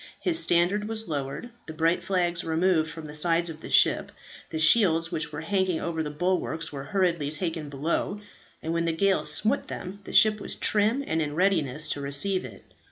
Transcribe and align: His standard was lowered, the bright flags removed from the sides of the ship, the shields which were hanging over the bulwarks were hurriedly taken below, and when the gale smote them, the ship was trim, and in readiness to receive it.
His 0.19 0.39
standard 0.41 0.87
was 0.87 1.07
lowered, 1.07 1.51
the 1.67 1.75
bright 1.75 2.01
flags 2.01 2.43
removed 2.43 2.89
from 2.89 3.05
the 3.05 3.13
sides 3.15 3.51
of 3.51 3.61
the 3.61 3.69
ship, 3.69 4.11
the 4.49 4.57
shields 4.57 5.11
which 5.11 5.31
were 5.31 5.41
hanging 5.41 5.79
over 5.79 6.01
the 6.01 6.09
bulwarks 6.09 6.71
were 6.73 6.85
hurriedly 6.85 7.29
taken 7.31 7.69
below, 7.69 8.19
and 8.63 8.73
when 8.73 8.85
the 8.85 8.93
gale 8.97 9.23
smote 9.23 9.67
them, 9.67 9.99
the 10.05 10.13
ship 10.13 10.39
was 10.41 10.55
trim, 10.55 11.03
and 11.05 11.21
in 11.21 11.35
readiness 11.35 11.87
to 11.89 12.01
receive 12.01 12.45
it. 12.45 12.63